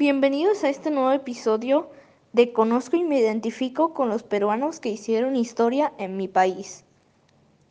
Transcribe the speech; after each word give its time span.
Bienvenidos 0.00 0.64
a 0.64 0.70
este 0.70 0.90
nuevo 0.90 1.12
episodio 1.12 1.90
de 2.32 2.54
Conozco 2.54 2.96
y 2.96 3.04
me 3.04 3.18
identifico 3.18 3.92
con 3.92 4.08
los 4.08 4.22
peruanos 4.22 4.80
que 4.80 4.88
hicieron 4.88 5.36
historia 5.36 5.92
en 5.98 6.16
mi 6.16 6.26
país. 6.26 6.86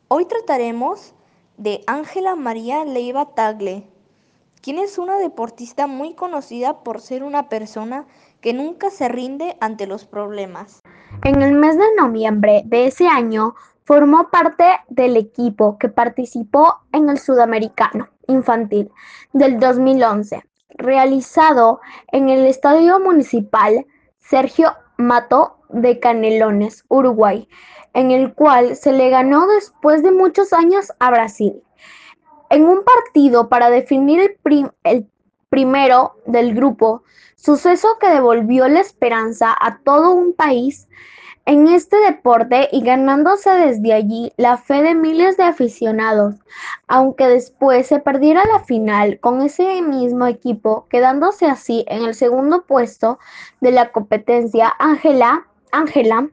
Hoy 0.10 0.26
trataremos 0.26 1.16
de 1.58 1.82
Ángela 1.88 2.36
María 2.36 2.86
Leiva 2.86 3.34
Tagle, 3.34 3.88
quien 4.62 4.78
es 4.78 5.00
una 5.00 5.18
deportista 5.18 5.88
muy 5.88 6.14
conocida 6.14 6.84
por 6.84 7.02
ser 7.02 7.24
una 7.24 7.50
persona 7.50 8.06
que 8.42 8.54
nunca 8.54 8.92
se 8.92 9.10
rinde 9.10 9.58
ante 9.60 9.88
los 9.88 10.06
problemas. 10.06 10.82
En 11.24 11.42
el 11.42 11.54
mes 11.54 11.80
de 11.80 11.96
noviembre 11.98 12.62
de 12.64 12.86
ese 12.86 13.08
año 13.08 13.56
formó 13.86 14.30
parte 14.30 14.66
del 14.88 15.18
equipo 15.18 15.80
que 15.80 15.90
participó 15.90 16.76
en 16.92 17.10
el 17.10 17.18
Sudamericano 17.18 18.08
Infantil 18.28 18.92
del 19.34 19.60
2011, 19.60 20.44
realizado 20.70 21.80
en 22.12 22.30
el 22.30 22.46
Estadio 22.46 23.00
Municipal 23.00 23.86
Sergio 24.20 24.74
Mato 24.98 25.58
de 25.70 26.00
Canelones, 26.00 26.86
Uruguay, 26.88 27.48
en 27.94 28.12
el 28.12 28.34
cual 28.34 28.76
se 28.76 28.92
le 28.92 29.10
ganó 29.10 29.48
después 29.48 30.04
de 30.04 30.12
muchos 30.12 30.54
años 30.54 30.92
a 31.00 31.12
Brasil. 31.12 31.64
En 32.50 32.66
un 32.66 32.84
partido 32.84 33.50
para 33.50 33.70
definir 33.70 34.38
el, 34.44 34.72
el 34.84 35.08
primero 35.50 36.16
del 36.26 36.54
grupo, 36.54 37.04
suceso 37.36 37.98
que 38.00 38.10
devolvió 38.10 38.68
la 38.68 38.82
esperanza 38.82 39.56
a 39.60 39.80
todo 39.80 40.12
un 40.12 40.34
país 40.34 40.88
en 41.50 41.68
este 41.68 41.98
deporte 41.98 42.70
y 42.72 42.82
ganándose 42.84 43.50
desde 43.50 43.92
allí 43.92 44.32
la 44.38 44.58
fe 44.58 44.84
de 44.84 44.94
miles 44.94 45.36
de 45.36 45.46
aficionados, 45.46 46.36
aunque 46.88 47.28
después 47.28 47.88
se 47.88 47.98
perdiera 47.98 48.46
la 48.46 48.60
final 48.60 49.20
con 49.20 49.42
ese 49.42 49.82
mismo 49.82 50.28
equipo, 50.28 50.86
quedándose 50.92 51.48
así 51.48 51.86
en 51.88 52.04
el 52.04 52.14
segundo 52.14 52.68
puesto 52.68 53.18
de 53.62 53.72
la 53.72 53.92
competencia, 53.92 54.72
Ángela 54.78 56.30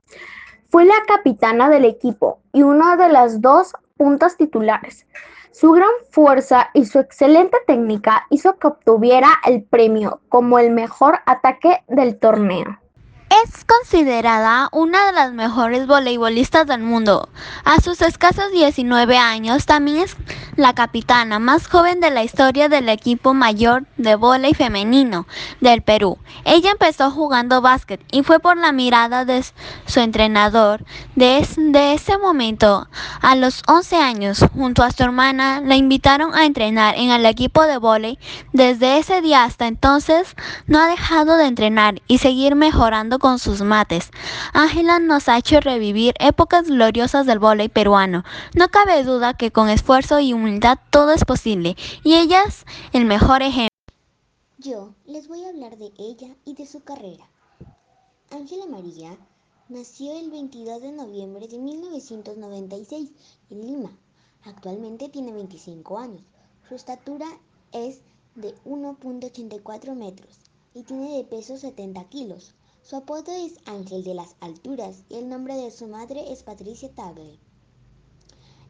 fue 0.69 0.84
la 0.84 1.03
capitana 1.08 1.70
del 1.70 1.86
equipo 1.86 2.41
y 2.53 2.62
una 2.62 2.97
de 2.97 3.08
las 3.08 3.41
dos 3.41 3.73
puntas 3.97 4.36
titulares. 4.36 5.06
Su 5.51 5.73
gran 5.73 5.89
fuerza 6.11 6.69
y 6.75 6.84
su 6.84 6.98
excelente 6.98 7.56
técnica 7.67 8.27
hizo 8.28 8.58
que 8.58 8.67
obtuviera 8.67 9.30
el 9.47 9.62
premio 9.62 10.20
como 10.28 10.58
el 10.58 10.73
mejor 10.73 11.20
ataque 11.25 11.83
del 11.89 12.19
torneo. 12.19 12.80
Es 13.45 13.65
considerada 13.65 14.69
una 14.73 15.06
de 15.06 15.12
las 15.12 15.33
mejores 15.33 15.87
voleibolistas 15.87 16.67
del 16.67 16.81
mundo. 16.81 17.29
A 17.65 17.81
sus 17.81 18.01
escasos 18.01 18.53
19 18.53 19.19
años 19.19 19.67
también 19.67 19.98
es 19.98 20.17
la 20.57 20.75
capitana 20.75 21.39
más 21.39 21.69
joven 21.69 22.01
de 22.01 22.11
la 22.11 22.25
historia 22.25 22.69
del 22.69 22.89
equipo 22.89 23.35
mayor 23.35 23.85
de 23.97 24.17
vóley 24.17 24.55
femenino 24.55 25.27
del 25.61 25.83
Perú. 25.83 26.19
Ella 26.45 26.71
empezó 26.71 27.11
jugando 27.11 27.61
básquet 27.61 28.01
y 28.11 28.23
fue 28.23 28.41
por 28.41 28.57
la 28.57 28.73
mirada 28.73 29.25
de 29.25 29.45
su 29.87 30.01
entrenador. 30.01 30.85
Desde 31.15 31.93
ese 31.95 32.19
momento, 32.19 32.89
a 33.21 33.37
los 33.37 33.63
11 33.69 33.97
años, 33.97 34.45
junto 34.55 34.83
a 34.83 34.91
su 34.91 35.03
hermana, 35.03 35.61
la 35.61 35.77
invitaron 35.77 36.35
a 36.35 36.47
entrenar 36.47 36.95
en 36.97 37.11
el 37.11 37.27
equipo 37.27 37.63
de 37.63 37.79
vóley. 37.79 38.19
Desde 38.53 38.98
ese 38.98 39.20
día 39.20 39.45
hasta 39.45 39.67
entonces, 39.67 40.35
no 40.67 40.81
ha 40.81 40.87
dejado 40.87 41.37
de 41.37 41.47
entrenar 41.47 42.01
y 42.07 42.19
seguir 42.19 42.55
mejorando 42.55 43.19
con 43.19 43.39
sus 43.39 43.63
mates. 43.63 44.11
Ángela 44.53 44.98
nos 44.98 45.29
ha 45.29 45.37
hecho 45.37 45.61
revivir 45.61 46.15
épocas 46.19 46.65
gloriosas 46.69 47.27
del 47.27 47.39
vóley 47.39 47.69
peruano. 47.69 48.25
No 48.55 48.69
cabe 48.69 49.03
duda 49.05 49.35
que 49.35 49.51
con 49.51 49.69
esfuerzo 49.69 50.19
y 50.20 50.33
todo 50.91 51.11
es 51.12 51.25
posible 51.25 51.77
y 52.05 52.14
ella 52.14 52.44
es 52.47 52.64
el 52.92 53.05
mejor 53.05 53.42
ejemplo. 53.42 53.70
Yo 54.58 54.94
les 55.05 55.28
voy 55.28 55.44
a 55.44 55.48
hablar 55.48 55.77
de 55.77 55.92
ella 55.98 56.36
y 56.44 56.55
de 56.55 56.66
su 56.66 56.80
carrera. 56.80 57.28
Ángela 58.30 58.67
María 58.67 59.17
nació 59.69 60.17
el 60.19 60.30
22 60.30 60.83
de 60.83 60.92
noviembre 60.92 61.48
de 61.48 61.58
1996 61.58 63.11
en 63.51 63.67
Lima. 63.67 63.90
Actualmente 64.45 65.08
tiene 65.08 65.33
25 65.33 65.98
años. 65.98 66.23
Su 66.68 66.77
estatura 66.77 67.27
es 67.73 68.01
de 68.36 68.55
1.84 68.64 69.95
metros 69.95 70.39
y 70.74 70.85
tiene 70.85 71.17
de 71.17 71.24
peso 71.24 71.56
70 71.56 72.05
kilos. 72.05 72.55
Su 72.83 72.96
apodo 72.96 73.33
es 73.33 73.58
Ángel 73.64 74.05
de 74.05 74.14
las 74.14 74.36
Alturas 74.40 75.02
y 75.08 75.17
el 75.17 75.29
nombre 75.29 75.56
de 75.56 75.73
su 75.73 75.89
madre 75.89 76.33
es 76.33 76.45
Patricia 76.45 76.89
Tagle. 76.95 77.39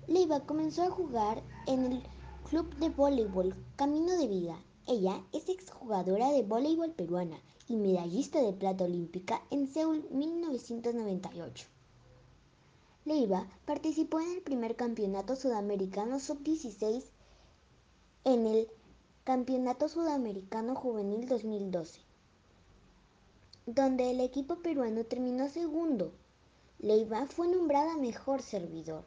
Leiva 0.09 0.41
comenzó 0.41 0.83
a 0.83 0.91
jugar 0.91 1.43
en 1.67 1.85
el 1.85 2.03
club 2.49 2.75
de 2.77 2.91
voleibol 2.91 3.55
Camino 3.77 4.17
de 4.17 4.29
Vida. 4.29 4.57
Ella 4.87 5.23
es 5.33 5.49
exjugadora 5.49 6.31
de 6.31 6.43
voleibol 6.43 6.93
peruana 6.93 7.41
y 7.69 7.77
medallista 7.77 8.41
de 8.41 8.53
plata 8.53 8.85
olímpica 8.85 9.43
en 9.51 9.67
Seúl 9.67 10.07
1998. 10.11 11.67
Leiva 13.05 13.49
participó 13.65 14.21
en 14.21 14.33
el 14.33 14.43
primer 14.43 14.77
campeonato 14.77 15.37
sudamericano 15.37 16.21
sub-16 16.21 17.05
en 18.25 18.47
el 18.47 18.69
Campeonato 19.25 19.89
Sudamericano 19.89 20.75
Juvenil 20.75 21.27
2012 21.27 22.07
donde 23.67 24.13
el 24.13 24.21
equipo 24.21 24.57
peruano 24.57 25.05
terminó 25.05 25.49
segundo. 25.49 26.13
Leiva 26.79 27.27
fue 27.27 27.49
nombrada 27.49 27.97
mejor 27.97 28.41
servidor. 28.41 29.05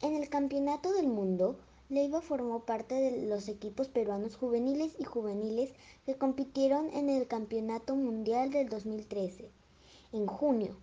En 0.00 0.14
el 0.14 0.28
Campeonato 0.28 0.92
del 0.92 1.08
Mundo, 1.08 1.58
Leiva 1.88 2.20
formó 2.20 2.60
parte 2.60 2.94
de 2.94 3.26
los 3.26 3.48
equipos 3.48 3.88
peruanos 3.88 4.36
juveniles 4.36 4.92
y 4.96 5.04
juveniles 5.04 5.72
que 6.06 6.14
compitieron 6.14 6.88
en 6.90 7.08
el 7.08 7.26
Campeonato 7.26 7.96
Mundial 7.96 8.52
del 8.52 8.68
2013. 8.68 9.50
En 10.12 10.26
junio, 10.26 10.76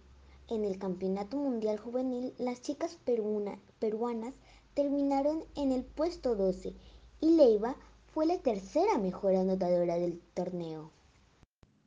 en 0.50 0.66
el 0.66 0.78
Campeonato 0.78 1.38
Mundial 1.38 1.78
Juvenil, 1.78 2.34
las 2.38 2.62
chicas 2.62 2.98
peruanas 3.06 4.34
terminaron 4.74 5.46
en 5.56 5.72
el 5.72 5.86
puesto 5.86 6.36
12 6.36 6.74
y 7.22 7.30
Leiva 7.38 7.78
fue 8.14 8.26
la 8.26 8.40
tercera 8.40 8.97
mejor 8.97 9.36
anotadora 9.36 9.96
del 9.96 10.20
torneo. 10.34 10.92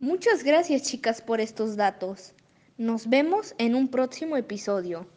Muchas 0.01 0.45
gracias 0.45 0.85
chicas 0.85 1.21
por 1.21 1.43
estos 1.43 1.77
datos. 1.77 2.33
Nos 2.77 3.11
vemos 3.11 3.55
en 3.59 3.75
un 3.75 3.89
próximo 3.89 4.37
episodio. 4.37 5.09